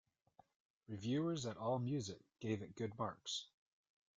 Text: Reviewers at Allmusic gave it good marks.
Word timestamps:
Reviewers 0.87 1.45
at 1.45 1.57
Allmusic 1.57 2.23
gave 2.39 2.63
it 2.63 2.75
good 2.75 2.97
marks. 2.97 3.49